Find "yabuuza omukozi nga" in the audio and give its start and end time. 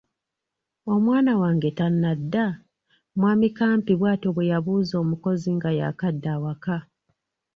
4.51-5.69